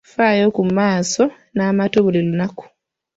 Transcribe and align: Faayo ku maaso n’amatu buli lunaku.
Faayo 0.13 0.45
ku 0.55 0.63
maaso 0.77 1.23
n’amatu 1.55 1.97
buli 2.05 2.19
lunaku. 2.27 2.63